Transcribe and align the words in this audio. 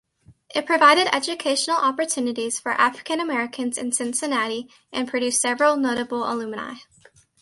It 0.55 0.65
provided 0.65 1.13
educational 1.15 1.77
opportunities 1.77 2.59
for 2.59 2.71
African 2.71 3.19
Americans 3.21 3.77
in 3.77 3.91
Cincinnati 3.91 4.67
and 4.91 5.07
produced 5.07 5.39
several 5.39 5.77
notable 5.77 6.23
alumni. 6.23 6.77